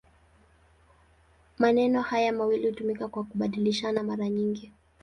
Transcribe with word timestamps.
Maneno 1.57 2.01
haya 2.03 2.33
mawili 2.33 2.67
hutumika 2.67 3.07
kwa 3.07 3.23
kubadilishana 3.23 4.03
mara 4.03 4.29
nyingi. 4.29 4.73